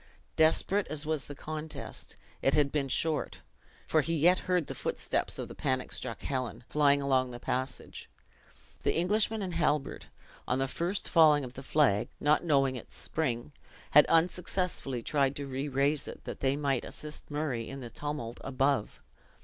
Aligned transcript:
Desperate 0.35 0.87
as 0.87 1.05
was 1.05 1.25
the 1.27 1.35
contest, 1.35 2.15
it 2.41 2.55
had 2.55 2.71
been 2.71 2.87
short; 2.87 3.37
for 3.85 4.01
he 4.01 4.15
yet 4.15 4.39
heard 4.49 4.65
the 4.65 4.73
footsteps 4.73 5.37
of 5.37 5.47
the 5.47 5.53
panic 5.53 5.91
struck 5.91 6.23
Helen, 6.23 6.63
flying 6.67 7.03
along 7.03 7.29
the 7.29 7.39
passage. 7.39 8.09
The 8.81 8.95
Englishman 8.95 9.43
and 9.43 9.53
Halbert, 9.53 10.07
on 10.47 10.57
the 10.57 10.67
first 10.67 11.07
falling 11.07 11.43
of 11.43 11.53
the 11.53 11.61
flag, 11.61 12.09
not 12.19 12.43
knowing 12.43 12.75
its 12.75 12.95
spring, 12.97 13.51
had 13.91 14.07
unsuccessfully 14.07 15.03
tried 15.03 15.35
to 15.35 15.45
re 15.45 15.67
raise 15.67 16.07
it, 16.07 16.23
that 16.23 16.39
they 16.39 16.55
might 16.55 16.83
assist 16.83 17.29
Murray 17.29 17.69
in 17.69 17.81
the 17.81 17.91
tumult 17.91 18.39
above. 18.43 19.01